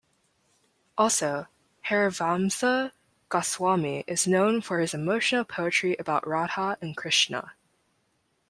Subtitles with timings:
[0.97, 1.45] Also,
[1.87, 2.91] Harivamsa
[3.29, 7.53] Goswami is known for his emotional poetry about Radha and Krishna.